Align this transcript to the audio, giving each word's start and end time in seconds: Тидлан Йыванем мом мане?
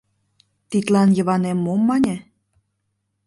Тидлан 0.69 1.09
Йыванем 1.17 1.57
мом 1.65 1.81
мане? 1.89 2.15